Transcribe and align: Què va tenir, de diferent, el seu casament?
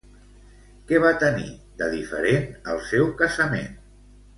Què 0.91 1.01
va 1.03 1.11
tenir, 1.25 1.47
de 1.83 1.93
diferent, 1.95 2.51
el 2.77 2.85
seu 2.91 3.17
casament? 3.25 3.75